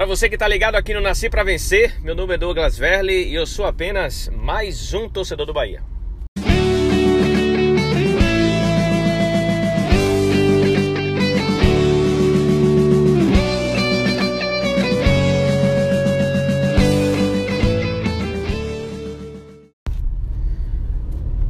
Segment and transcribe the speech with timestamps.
[0.00, 3.28] Para você que está ligado aqui no Nasci para Vencer, meu nome é Douglas Verli
[3.28, 5.82] e eu sou apenas mais um torcedor do Bahia.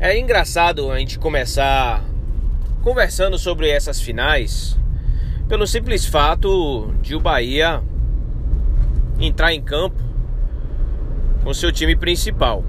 [0.00, 2.04] É engraçado a gente começar
[2.82, 4.76] conversando sobre essas finais
[5.48, 7.80] pelo simples fato de o Bahia
[9.20, 10.02] entrar em campo
[11.44, 12.64] com seu time principal.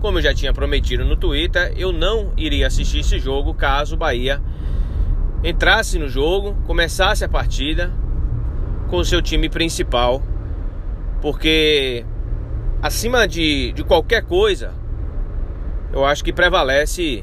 [0.00, 3.98] Como eu já tinha prometido no Twitter, eu não iria assistir esse jogo caso o
[3.98, 4.40] Bahia
[5.42, 7.92] entrasse no jogo, começasse a partida
[8.88, 10.22] com seu time principal,
[11.20, 12.04] porque
[12.82, 14.72] acima de, de qualquer coisa,
[15.92, 17.22] eu acho que prevalece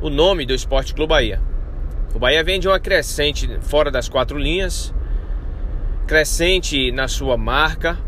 [0.00, 1.40] o nome do Esporte Clube Bahia.
[2.14, 4.94] O Bahia vem de uma crescente fora das quatro linhas,
[6.06, 7.98] crescente na sua marca,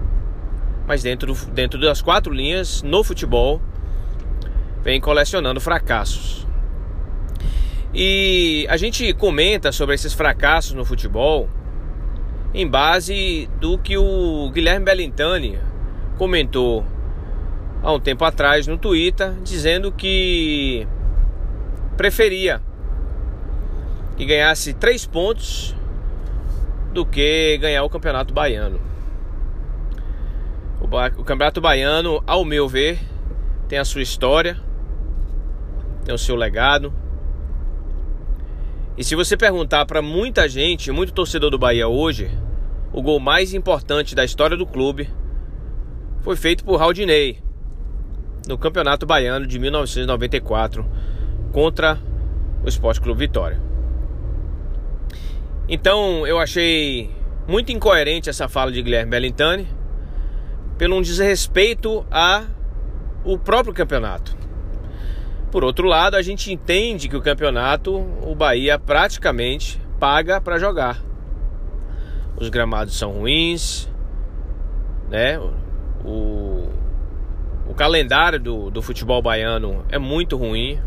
[0.87, 3.61] mas dentro, dentro das quatro linhas, no futebol,
[4.83, 6.47] vem colecionando fracassos.
[7.93, 11.49] E a gente comenta sobre esses fracassos no futebol
[12.55, 15.59] em base do que o Guilherme Bellintani
[16.17, 16.85] comentou
[17.83, 20.87] há um tempo atrás no Twitter, dizendo que
[21.97, 22.63] preferia
[24.17, 25.75] que ganhasse três pontos
[26.93, 28.81] do que ganhar o Campeonato Baiano.
[30.81, 32.99] O, ba o Campeonato Baiano, ao meu ver,
[33.69, 34.61] tem a sua história,
[36.05, 36.93] tem o seu legado.
[38.97, 42.31] E se você perguntar para muita gente, muito torcedor do Bahia hoje,
[42.93, 45.09] o gol mais importante da história do clube
[46.23, 47.39] foi feito por Raudinei
[48.49, 50.85] no Campeonato Baiano de 1994
[51.53, 51.99] contra
[52.65, 53.68] o Esporte Clube Vitória.
[55.69, 57.11] Então eu achei
[57.47, 59.69] muito incoerente essa fala de Guilherme Bellintani
[60.79, 62.45] pelo um desrespeito a
[63.25, 64.37] o próprio campeonato.
[65.51, 71.03] Por outro lado, a gente entende que o campeonato o Bahia praticamente paga para jogar.
[72.39, 73.91] Os gramados são ruins,
[75.11, 75.39] né?
[76.05, 76.69] O,
[77.67, 80.79] o calendário do, do futebol baiano é muito ruim.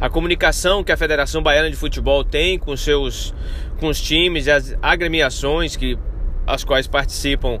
[0.00, 3.34] A comunicação que a Federação Baiana de Futebol tem com seus
[3.80, 5.98] com os times e as agremiações que
[6.46, 7.60] as quais participam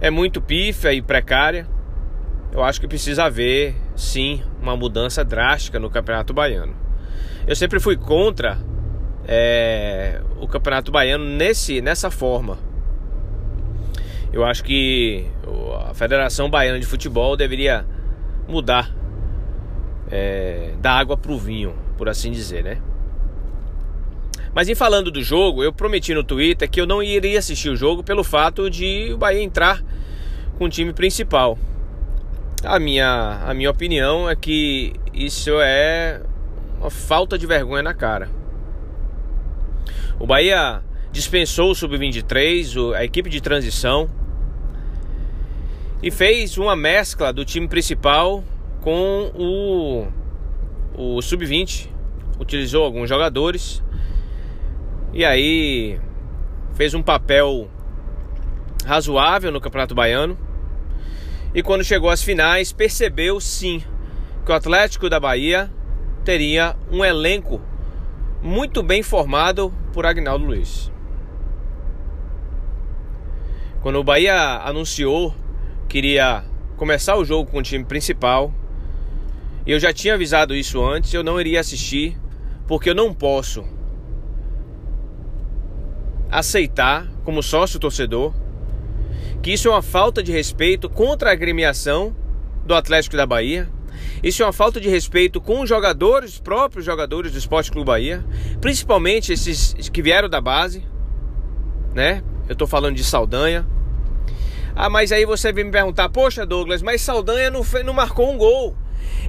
[0.00, 1.66] é muito pífia e precária.
[2.52, 6.74] Eu acho que precisa haver, sim, uma mudança drástica no Campeonato Baiano.
[7.46, 8.58] Eu sempre fui contra
[9.26, 12.58] é, o Campeonato Baiano nesse, nessa forma.
[14.32, 15.26] Eu acho que
[15.86, 17.84] a Federação Baiana de Futebol deveria
[18.48, 18.94] mudar
[20.14, 22.78] é, da água para o vinho, por assim dizer, né?
[24.54, 27.74] Mas em falando do jogo, eu prometi no Twitter que eu não iria assistir o
[27.74, 29.82] jogo pelo fato de o Bahia entrar
[30.56, 31.58] com o time principal.
[32.62, 36.20] A minha, a minha opinião é que isso é
[36.78, 38.30] uma falta de vergonha na cara.
[40.20, 40.80] O Bahia
[41.10, 44.08] dispensou o Sub-23, a equipe de transição,
[46.00, 48.44] e fez uma mescla do time principal
[48.84, 50.06] com o,
[50.96, 51.88] o sub-20.
[52.38, 53.82] Utilizou alguns jogadores
[55.12, 55.98] e aí
[56.74, 57.70] fez um papel
[58.84, 60.36] razoável no Campeonato Baiano.
[61.54, 63.82] E quando chegou às finais, percebeu sim
[64.44, 65.70] que o Atlético da Bahia
[66.24, 67.60] teria um elenco
[68.42, 70.92] muito bem formado por Agnaldo Luiz.
[73.80, 75.34] Quando o Bahia anunciou
[75.88, 76.44] queria
[76.76, 78.52] começar o jogo com o time principal.
[79.66, 82.18] Eu já tinha avisado isso antes, eu não iria assistir,
[82.66, 83.64] porque eu não posso
[86.30, 88.34] aceitar, como sócio torcedor,
[89.42, 92.14] que isso é uma falta de respeito contra a agremiação
[92.64, 93.68] do Atlético da Bahia.
[94.22, 98.24] Isso é uma falta de respeito com os jogadores, próprios jogadores do Esporte Clube Bahia,
[98.60, 100.84] principalmente esses que vieram da base,
[101.94, 102.22] né?
[102.48, 103.66] Eu tô falando de Saldanha,
[104.74, 108.36] ah, mas aí você vem me perguntar, poxa Douglas, mas Saldanha não, não marcou um
[108.36, 108.76] gol.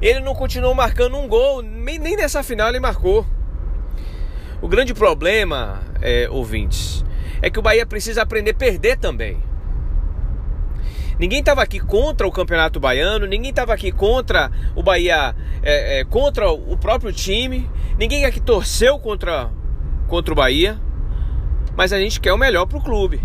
[0.02, 3.26] Ele não continuou marcando um gol, nem, nem nessa final ele marcou.
[4.62, 7.04] O grande problema, é, ouvintes,
[7.42, 9.42] é que o Bahia precisa aprender a perder também.
[11.18, 15.34] Ninguém estava aqui contra o Campeonato Baiano, ninguém estava aqui contra o Bahia,
[15.64, 19.50] é, é, contra o próprio time, ninguém aqui torceu contra,
[20.08, 20.80] contra o Bahia,
[21.76, 23.22] mas a gente quer o melhor para o clube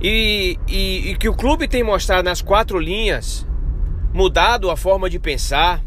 [0.00, 3.46] e, e, e que o clube tem mostrado nas quatro linhas,
[4.12, 5.82] mudado a forma de pensar,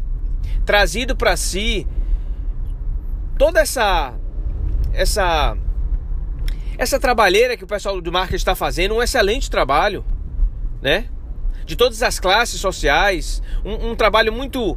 [0.64, 1.86] trazido para si
[3.38, 4.14] toda essa
[4.92, 5.56] essa
[6.78, 10.04] essa trabalheira que o pessoal do marketing está fazendo, um excelente trabalho,
[10.80, 11.06] né?
[11.64, 14.76] De todas as classes sociais, um, um trabalho muito,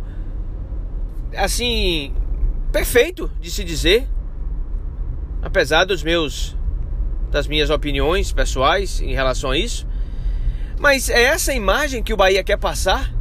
[1.36, 2.14] assim,
[2.72, 4.08] perfeito de se dizer,
[5.42, 6.56] apesar dos meus,
[7.32, 9.88] das minhas opiniões pessoais em relação a isso.
[10.78, 13.15] Mas é essa imagem que o Bahia quer passar?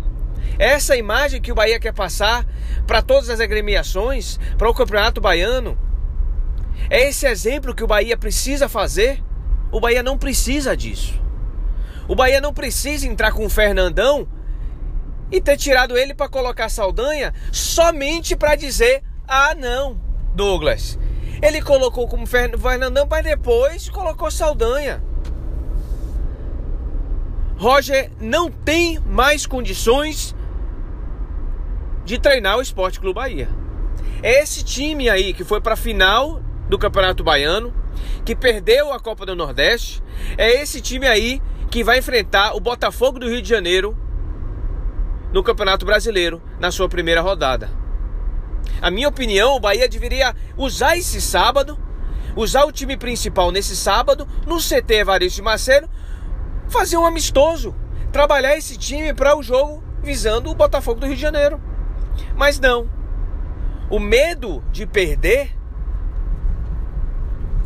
[0.59, 2.47] Essa imagem que o Bahia quer passar
[2.87, 5.77] para todas as agremiações, para o Campeonato Baiano?
[6.89, 9.23] É esse exemplo que o Bahia precisa fazer?
[9.73, 11.21] O Bahia não precisa disso.
[12.07, 14.29] O Bahia não precisa entrar com o Fernandão
[15.33, 20.01] e ter tirado ele para colocar Saldanha somente para dizer: "Ah, não,
[20.35, 20.99] Douglas.
[21.43, 25.03] Ele colocou como Fernandão, mas depois colocou Saldanha."
[27.57, 30.34] Roger não tem mais condições
[32.05, 33.49] de treinar o Esporte Clube Bahia.
[34.23, 37.73] É esse time aí que foi para a final do Campeonato Baiano,
[38.25, 40.03] que perdeu a Copa do Nordeste,
[40.37, 43.97] é esse time aí que vai enfrentar o Botafogo do Rio de Janeiro
[45.33, 47.71] no Campeonato Brasileiro na sua primeira rodada.
[48.81, 51.79] A minha opinião, o Bahia deveria usar esse sábado,
[52.37, 55.89] usar o time principal nesse sábado, no CT Evaristo de Marcelo,
[56.69, 57.75] fazer um amistoso,
[58.13, 61.61] trabalhar esse time para o jogo visando o Botafogo do Rio de Janeiro.
[62.37, 62.89] Mas não.
[63.91, 65.57] O medo de perder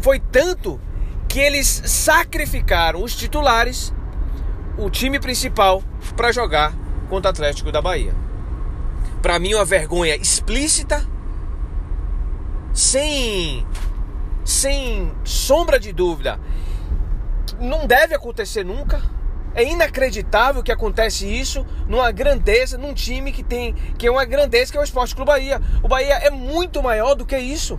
[0.01, 0.81] foi tanto
[1.29, 3.93] que eles sacrificaram os titulares,
[4.77, 5.83] o time principal,
[6.17, 6.73] para jogar
[7.09, 8.15] contra o Atlético da Bahia.
[9.21, 11.05] Para mim, uma vergonha explícita,
[12.73, 13.67] sem,
[14.45, 16.39] sem sombra de dúvida.
[17.61, 19.03] Não deve acontecer nunca
[19.55, 24.71] é inacreditável que acontece isso numa grandeza, num time que tem que é uma grandeza
[24.71, 25.61] que é o Esporte Clube Bahia.
[25.83, 27.79] O Bahia é muito maior do que isso.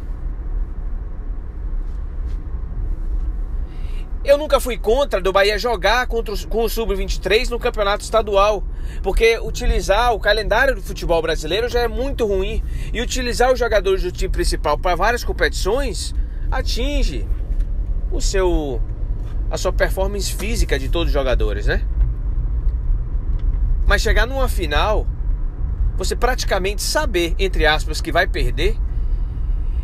[4.24, 8.62] Eu nunca fui contra do Bahia jogar contra o, com o Sub-23 no campeonato estadual,
[9.01, 12.62] porque utilizar o calendário do futebol brasileiro já é muito ruim
[12.92, 16.13] e utilizar os jogadores do time principal para várias competições
[16.51, 17.25] atinge
[18.12, 18.81] o seu
[19.50, 21.81] a sua performance física de todos os jogadores, né?
[23.88, 25.07] Mas chegar numa final,
[25.98, 28.78] você praticamente saber, entre aspas, que vai perder.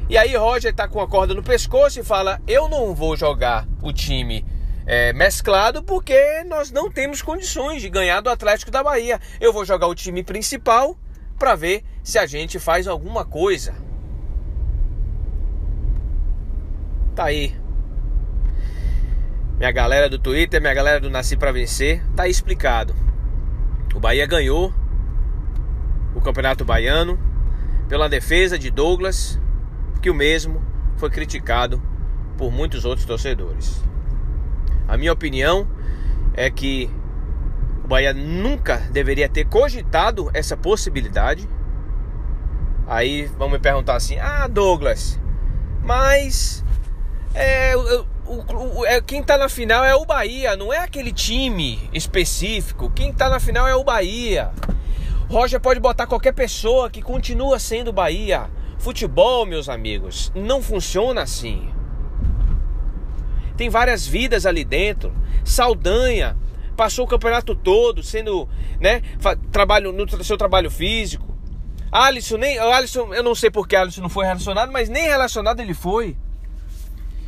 [0.08, 3.68] E aí Roger tá com a corda no pescoço e fala: Eu não vou jogar
[3.82, 4.46] o time
[4.86, 9.20] é, mesclado porque nós não temos condições de ganhar do Atlético da Bahia.
[9.42, 10.96] Eu vou jogar o time principal
[11.40, 13.74] para ver se a gente faz alguma coisa.
[17.16, 17.56] Tá aí
[19.58, 22.94] minha galera do Twitter, minha galera do Nasci para Vencer, tá explicado.
[23.94, 24.74] O Bahia ganhou
[26.14, 27.18] o Campeonato Baiano
[27.88, 29.40] pela defesa de Douglas,
[30.02, 30.62] que o mesmo
[30.98, 31.82] foi criticado
[32.38, 33.84] por muitos outros torcedores.
[34.88, 35.68] A minha opinião
[36.34, 36.90] é que
[37.84, 41.48] o Bahia nunca deveria ter cogitado essa possibilidade.
[42.88, 45.20] Aí vão me perguntar assim: Ah, Douglas,
[45.84, 46.64] mas
[47.34, 51.12] é, eu, o, o, é, quem tá na final é o Bahia, não é aquele
[51.12, 52.92] time específico.
[52.92, 54.52] Quem tá na final é o Bahia.
[55.30, 58.50] Roger pode botar qualquer pessoa que continua sendo Bahia.
[58.78, 61.70] Futebol, meus amigos, não funciona assim.
[63.56, 65.14] Tem várias vidas ali dentro.
[65.44, 66.38] Saldanha
[66.76, 69.02] passou o campeonato todo sendo, né,
[69.52, 71.34] trabalho no seu trabalho físico.
[71.92, 75.74] Alisson nem, Alisson, eu não sei porque Alisson não foi relacionado, mas nem relacionado ele
[75.74, 76.18] foi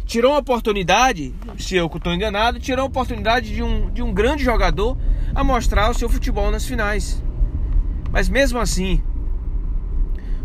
[0.08, 4.44] tirou uma oportunidade, se eu estou enganado, tirou a oportunidade de um, de um grande
[4.44, 4.98] jogador
[5.36, 7.22] a mostrar o seu futebol nas finais.
[8.10, 9.02] Mas mesmo assim,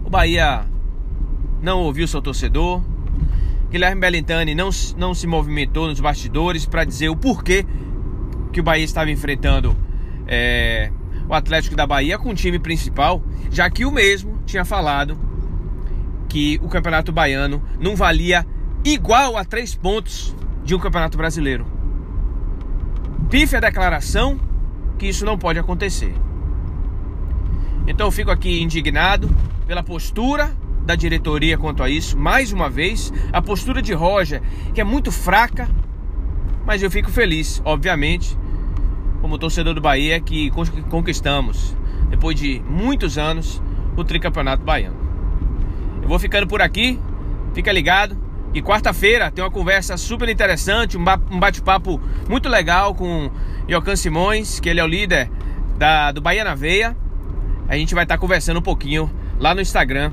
[0.05, 0.67] o Bahia
[1.63, 2.83] não ouviu seu torcedor.
[3.71, 7.65] Guilherme Bellintani não, não se movimentou nos bastidores para dizer o porquê
[8.53, 9.77] que o Bahia estava enfrentando
[10.27, 10.91] é,
[11.29, 15.17] o Atlético da Bahia com o time principal, já que o mesmo tinha falado
[16.29, 18.45] que o Campeonato Baiano não valia
[18.85, 20.35] igual a três pontos
[20.65, 21.67] de um campeonato brasileiro.
[23.31, 24.39] Pife a declaração
[24.99, 26.15] que isso não pode acontecer.
[27.87, 29.29] Então eu fico aqui indignado
[29.67, 30.53] pela postura
[30.85, 34.43] da diretoria quanto a isso, mais uma vez, a postura de Roger,
[34.75, 35.69] que é muito fraca,
[36.67, 38.37] mas eu fico feliz, obviamente,
[39.21, 40.51] como torcedor do Bahia, que
[40.91, 41.77] conquistamos,
[42.11, 43.63] depois de muitos anos,
[43.97, 44.97] o tricampeonato baiano.
[46.03, 46.99] Eu vou ficando por aqui,
[47.55, 48.17] fica ligado,
[48.55, 51.05] e quarta-feira tem uma conversa super interessante, um
[51.39, 53.31] bate-papo muito legal com
[53.69, 55.31] Jocan Simões, que ele é o líder
[55.79, 56.97] da, do Bahia na Veia.
[57.69, 60.13] A gente vai estar conversando um pouquinho lá no Instagram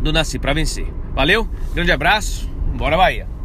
[0.00, 0.86] do Nasci para Vencer.
[1.14, 3.37] Valeu, grande abraço, bora Bahia!